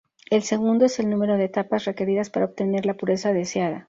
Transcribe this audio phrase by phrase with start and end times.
[0.31, 3.79] El segundo es el número de etapas requeridas para obtener la pureza deseada.